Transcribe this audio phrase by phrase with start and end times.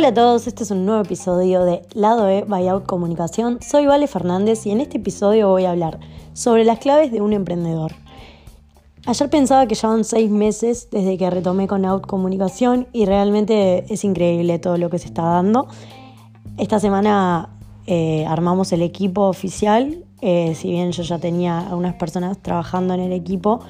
[0.00, 3.58] Hola a todos, este es un nuevo episodio de Lado E Buyout Comunicación.
[3.60, 6.00] Soy Vale Fernández y en este episodio voy a hablar
[6.32, 7.92] sobre las claves de un emprendedor.
[9.04, 14.02] Ayer pensaba que llevan seis meses desde que retomé con Out Comunicación y realmente es
[14.02, 15.68] increíble todo lo que se está dando.
[16.56, 17.50] Esta semana
[17.86, 23.00] eh, armamos el equipo oficial, eh, si bien yo ya tenía algunas personas trabajando en
[23.00, 23.60] el equipo,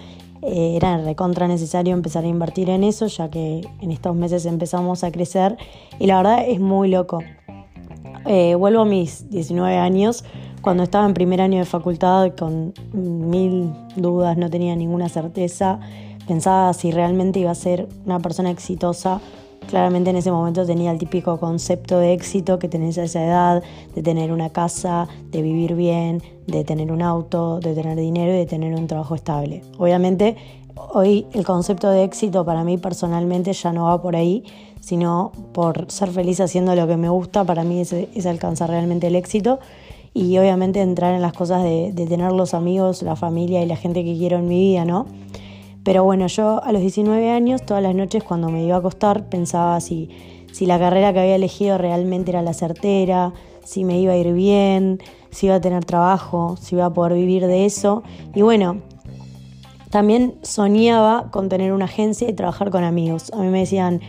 [0.43, 5.05] eh, era recontra necesario empezar a invertir en eso, ya que en estos meses empezamos
[5.05, 5.57] a crecer
[5.98, 7.21] y la verdad es muy loco.
[8.27, 10.25] Eh, vuelvo a mis 19 años,
[10.62, 15.81] cuando estaba en primer año de facultad con mil dudas, no tenía ninguna certeza,
[16.27, 19.20] pensaba si realmente iba a ser una persona exitosa.
[19.70, 23.62] Claramente en ese momento tenía el típico concepto de éxito que tenés a esa edad,
[23.95, 28.39] de tener una casa, de vivir bien, de tener un auto, de tener dinero y
[28.39, 29.62] de tener un trabajo estable.
[29.78, 30.36] Obviamente
[30.75, 34.42] hoy el concepto de éxito para mí personalmente ya no va por ahí,
[34.80, 39.14] sino por ser feliz haciendo lo que me gusta, para mí es, alcanzar realmente el
[39.14, 39.61] éxito
[40.12, 43.77] y obviamente entrar en las cosas de, de, tener los amigos, la familia y la
[43.77, 45.06] gente que quiero en mi vida, ¿no?
[45.84, 49.28] Pero bueno, yo a los 19 años, todas las noches cuando me iba a acostar,
[49.28, 50.11] pensaba si,
[50.53, 53.33] si la carrera que había elegido realmente era la certera,
[53.64, 57.14] si me iba a ir bien, si iba a tener trabajo, si iba a poder
[57.14, 58.03] vivir de eso.
[58.34, 58.83] Y bueno,
[59.91, 63.33] también soñaba con tener una agencia y trabajar con amigos.
[63.33, 64.01] A mí me decían,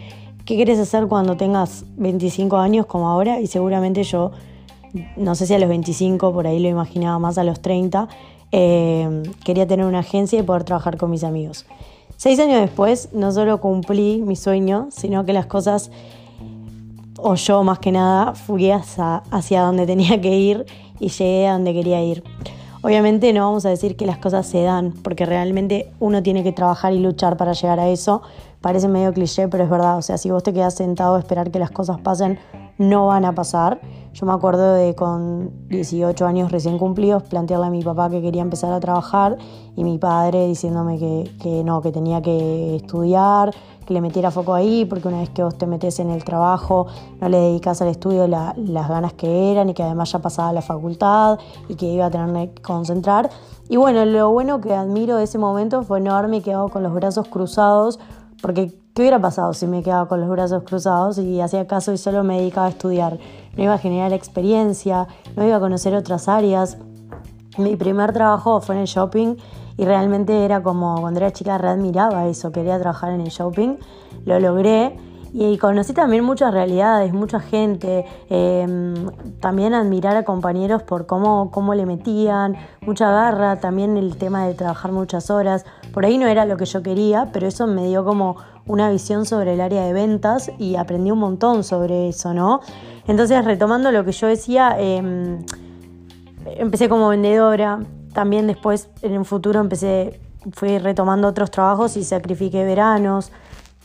[0.46, 3.40] ¿qué quieres hacer cuando tengas 25 años como ahora?
[3.40, 4.32] Y seguramente yo,
[5.16, 8.10] no sé si a los 25, por ahí lo imaginaba más a los 30,
[8.52, 11.66] eh, quería tener una agencia y poder trabajar con mis amigos.
[12.18, 15.90] Seis años después, no solo cumplí mi sueño, sino que las cosas,
[17.18, 20.66] o yo más que nada, fui hacia, hacia donde tenía que ir
[21.00, 22.24] y llegué a donde quería ir.
[22.84, 26.52] Obviamente no vamos a decir que las cosas se dan, porque realmente uno tiene que
[26.52, 28.24] trabajar y luchar para llegar a eso.
[28.60, 29.98] Parece medio cliché, pero es verdad.
[29.98, 32.40] O sea, si vos te quedas sentado a esperar que las cosas pasen,
[32.80, 33.80] no van a pasar.
[34.14, 38.42] Yo me acuerdo de con 18 años recién cumplidos plantearle a mi papá que quería
[38.42, 39.38] empezar a trabajar
[39.76, 43.54] y mi padre diciéndome que, que no, que tenía que estudiar,
[43.86, 46.88] que le metiera foco ahí, porque una vez que vos te metes en el trabajo
[47.20, 50.62] no le dedicas al estudio las ganas que eran y que además ya pasaba la
[50.62, 51.40] facultad
[51.70, 53.30] y que iba a tener que concentrar.
[53.70, 56.94] Y bueno, lo bueno que admiro de ese momento fue no haberme quedado con los
[56.94, 58.00] brazos cruzados,
[58.42, 61.98] porque ¿qué hubiera pasado si me quedaba con los brazos cruzados y hacía caso y
[61.98, 63.20] solo me dedicaba a estudiar?
[63.56, 66.78] No iba a generar experiencia, no iba a conocer otras áreas.
[67.58, 69.36] Mi primer trabajo fue en el shopping
[69.78, 73.78] y realmente era como cuando era chica readmiraba eso, quería trabajar en el shopping,
[74.26, 74.98] lo logré
[75.34, 79.10] y conocí también muchas realidades, mucha gente, em,
[79.40, 84.54] también admirar a compañeros por cómo, cómo le metían, mucha garra, también el tema de
[84.54, 88.04] trabajar muchas horas, por ahí no era lo que yo quería, pero eso me dio
[88.04, 88.36] como
[88.68, 92.60] una visión sobre el área de ventas y aprendí un montón sobre eso, ¿no?
[93.08, 95.40] Entonces, retomando lo que yo decía, em,
[96.46, 97.80] empecé como vendedora,
[98.14, 100.20] también después en un futuro empecé,
[100.52, 103.32] fui retomando otros trabajos y sacrifiqué veranos,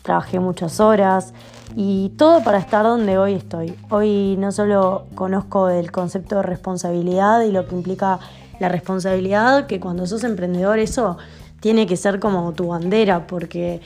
[0.07, 1.35] trabajé muchas horas
[1.75, 3.75] y todo para estar donde hoy estoy.
[3.91, 8.21] Hoy no solo conozco el concepto de responsabilidad y lo que implica
[8.61, 11.19] la responsabilidad, que cuando sos emprendedor eso
[11.59, 13.81] tiene que ser como tu bandera, porque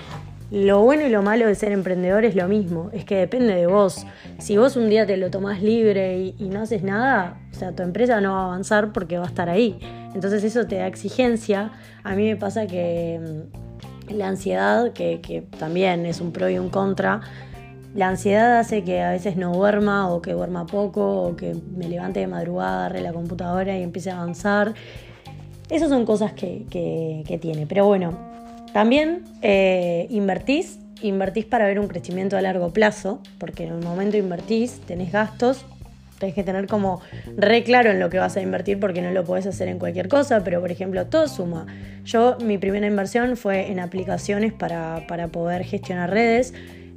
[0.50, 3.66] lo bueno y lo malo de ser emprendedor es lo mismo, es que depende de
[3.66, 4.04] vos.
[4.38, 7.82] Si vos un día te lo tomás libre y, no haces nada, o sea, tu
[7.82, 9.78] empresa no va a avanzar porque va a estar ahí.
[10.14, 11.72] Entonces eso te da exigencia.
[12.04, 13.69] A mí me pasa que mm,
[14.12, 17.20] la ansiedad, que, que también es un pro y un contra,
[17.94, 21.88] la ansiedad hace que a veces no duerma o que duerma poco o que me
[21.88, 24.74] levante de madrugada, agarre la computadora y empiece a avanzar.
[25.68, 27.66] Esas son cosas que, que, tiene.
[27.66, 28.16] Pero bueno,
[28.72, 34.16] también eh, invertís, invertís para ver un crecimiento a largo plazo, porque en el momento
[34.16, 35.64] invertís, tenés gastos,
[36.20, 37.00] tenés que tener como
[37.36, 40.08] re claro en lo que vas a invertir porque no lo podés hacer en cualquier
[40.08, 41.66] cosa, pero por ejemplo, todo suma.
[42.04, 46.54] Yo, mi primera inversión fue en aplicaciones para, para poder gestionar redes.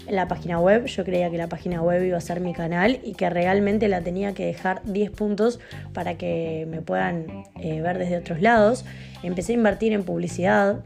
[0.10, 3.14] La página web, yo creía que la página web iba a ser mi canal y
[3.14, 5.62] que realmente la tenía que dejar 10 puntos
[5.94, 8.84] para que me puedan eh, ver desde otros lados.
[9.24, 10.84] Empecé a invertir en publicidad,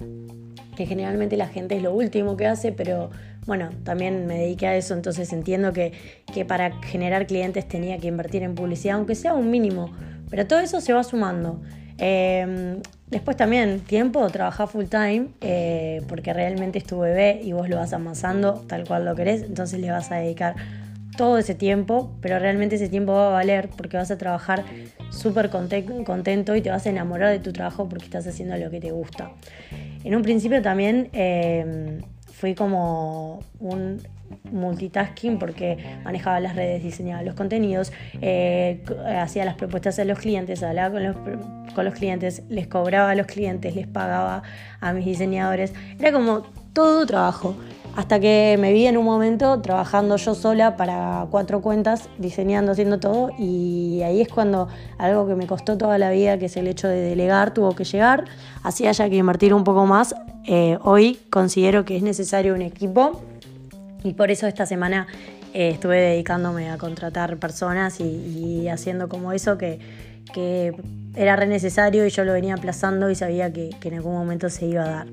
[0.76, 3.10] que generalmente la gente es lo último que hace, pero
[3.48, 5.94] bueno, también me dediqué a eso, entonces entiendo que,
[6.48, 9.90] para generar clientes tenía que invertir en publicidad, aunque sea un mínimo,
[10.30, 11.62] pero todo eso se va sumando.
[11.98, 17.70] Em, después también tiempo, trabajar full time, eh, porque realmente es tu bebé y vos
[17.70, 20.56] lo vas amasando tal cual lo querés, entonces le vas a dedicar
[21.16, 24.64] todo ese tiempo, pero realmente ese tiempo va a valer porque vas a trabajar
[25.10, 28.82] súper contento y te vas a enamorar de tu trabajo porque estás haciendo lo que
[28.82, 29.32] te gusta.
[30.04, 32.02] En un principio también em,
[32.38, 34.00] fui como un
[34.52, 37.92] multitasking porque manejaba las redes, diseñaba los contenidos,
[38.22, 38.84] eh,
[39.20, 41.16] hacía las propuestas a los clientes, hablaba con los,
[41.74, 44.44] con los clientes, les cobraba a los clientes, les pagaba
[44.80, 45.74] a mis diseñadores.
[46.00, 46.44] Era como
[46.74, 47.56] todo trabajo.
[47.98, 53.00] Hasta que me vi en un momento trabajando yo sola para cuatro cuentas, diseñando, haciendo
[53.00, 54.68] todo, y ahí es cuando
[55.00, 57.86] algo que me costó toda la vida, que es el hecho de delegar, tuvo que
[57.86, 58.26] llegar.
[58.62, 60.14] Así haya que invertir un poco más.
[60.46, 63.20] Eh, hoy considero que es necesario un equipo
[64.04, 65.08] y por eso esta semana
[65.56, 69.80] eh, estuve dedicándome a contratar personas y, haciendo como eso que,
[71.16, 74.52] era re necesario y yo lo venía aplazando y sabía que, que en algún momento
[74.52, 75.08] se iba a dar.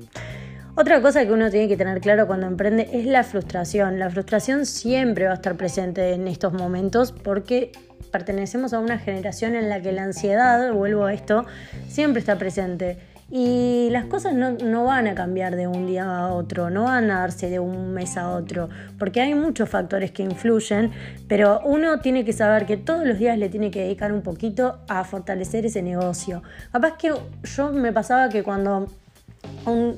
[0.77, 3.97] Otra cosa que uno tiene que tener claro cuando emprende es la frustración.
[3.97, 7.71] La frustración siempre va a estar presente en estos momentos porque
[8.11, 11.45] pertenecemos a una generación en la que la ansiedad, vuelvo a esto,
[11.87, 12.97] siempre está presente.
[13.31, 17.21] Y las cosas no, van a cambiar de un día a otro, no van a
[17.21, 18.67] darse de un mes a otro,
[18.99, 20.91] porque hay muchos factores que influyen,
[21.29, 24.79] pero uno tiene que saber que todos los días le tiene que dedicar un poquito
[24.89, 26.43] a fortalecer ese negocio.
[26.73, 27.13] Capaz que
[27.43, 28.89] yo me pasaba que cuando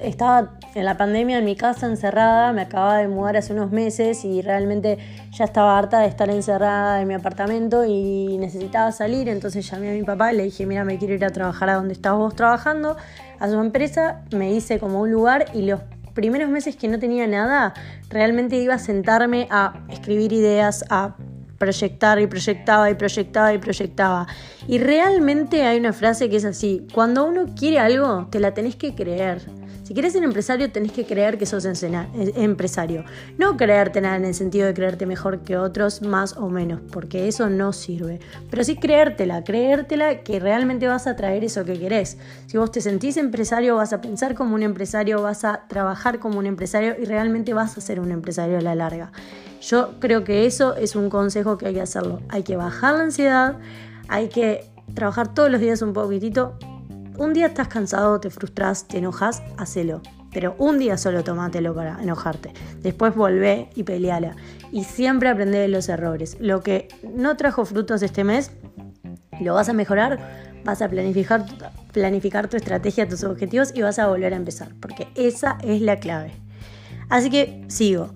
[0.01, 4.23] estaba en la pandemia en mi casa encerrada, me acababa de mudar hace unos meses
[4.23, 4.97] y realmente
[5.31, 9.93] ya estaba harta de estar encerrada en mi apartamento y necesitaba salir, entonces llamé a
[9.93, 12.35] mi papá y le dije, mira, me quiero ir a trabajar a donde estás vos
[12.35, 12.95] trabajando,
[13.39, 15.81] a su empresa, me hice como un lugar y los
[16.13, 17.73] primeros meses que no tenía nada,
[18.09, 21.15] realmente iba a sentarme a escribir ideas, a
[21.57, 24.27] proyectar y proyectaba y proyectaba y proyectaba.
[24.67, 28.75] Y realmente hay una frase que es así, cuando uno quiere algo, te la tenés
[28.75, 29.41] que creer.
[29.87, 33.05] Si quieres ser empresario, tenés que creer que sos eh, empresario.
[33.37, 37.29] No creerte nada en el sentido de creerte mejor que otros, más o menos, porque
[37.29, 38.19] eso no sirve.
[38.49, 42.17] Pero sí creértela, creértela que realmente vas a traer eso que querés.
[42.47, 46.37] Si vos te sentís empresario, vas a pensar como un empresario, vas a trabajar como
[46.37, 49.13] un empresario y realmente vas a ser un empresario a la larga.
[49.61, 52.19] Yo creo que eso es un consejo que hay que hacerlo.
[52.27, 53.55] Hay que bajar la ansiedad,
[54.09, 56.57] hay que trabajar todos los días un poquitito
[57.17, 60.01] un día estás cansado, te frustras, te enojas, hacelo.
[60.31, 62.51] Pero un día solo tomátelo para enojarte.
[62.81, 64.35] Después volvé y peleala.
[64.71, 66.37] Y siempre aprende de los errores.
[66.39, 68.51] Lo que no trajo frutos este mes,
[69.39, 70.19] lo vas a mejorar,
[70.63, 71.45] vas a planificar,
[71.91, 74.73] planificar tu estrategia, tus objetivos y vas a volver a empezar.
[74.79, 76.33] Porque esa es la clave.
[77.09, 78.13] Así que sigo.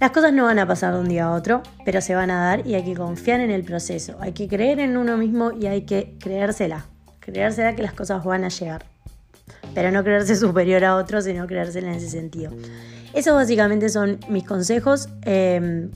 [0.00, 2.42] Las cosas no van a pasar de un día a otro, pero se van a
[2.42, 4.16] dar y hay que confiar en el proceso.
[4.20, 6.86] Hay que creer en uno mismo y hay que creérsela.
[7.20, 8.84] Creérsela que las cosas van a llegar.
[9.74, 12.52] Pero no creerse superior a otros, sino creérsela en ese sentido.
[13.12, 15.08] Esos básicamente son mis consejos.
[15.22, 15.90] Em,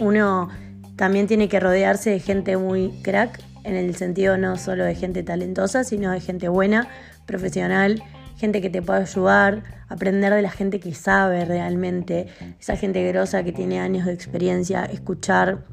[0.00, 0.48] uno
[0.96, 5.22] también tiene que rodearse de gente muy crack, en el sentido no solo de gente
[5.22, 6.88] talentosa, sino de gente buena,
[7.26, 8.02] profesional,
[8.36, 12.28] gente que te pueda ayudar, aprender de la gente que sabe realmente,
[12.58, 15.64] esa gente grosa que tiene años de experiencia, escuchar,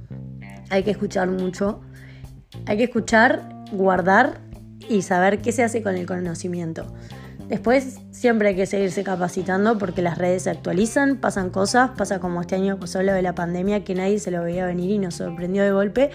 [0.70, 1.82] hay que escuchar mucho,
[2.66, 4.42] hay que escuchar, guardar
[4.90, 6.86] y saber qué se hace con el conocimiento.
[7.48, 12.42] Después siempre hay que seguirse capacitando porque las redes se actualizan, pasan cosas, pasa como
[12.42, 15.16] este año pasó lo de la pandemia que nadie se lo veía venir y nos
[15.16, 16.10] sorprendió de golpe,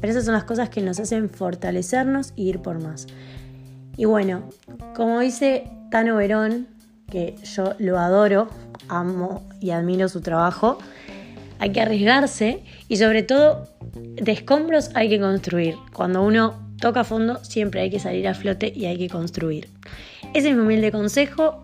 [0.00, 3.08] pero esas son las cosas que nos hacen fortalecernos y ir por más.
[3.96, 4.48] Y bueno,
[4.94, 6.68] como dice Tano Verón,
[7.10, 8.48] que yo lo adoro,
[8.88, 10.78] amo y admiro su trabajo,
[11.58, 15.74] hay que arriesgarse y sobre todo de escombros hay que construir.
[15.92, 19.68] Cuando uno toca fondo, siempre hay que salir a flote y hay que construir.
[20.34, 21.62] Ese es mi humilde consejo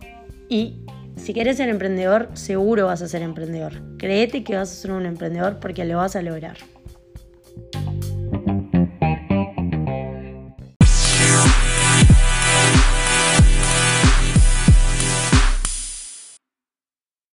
[0.49, 0.77] y
[1.17, 3.75] si quieres ser emprendedor, seguro vas a ser emprendedor.
[3.99, 6.57] Créete que vas a ser un emprendedor porque lo vas a lograr.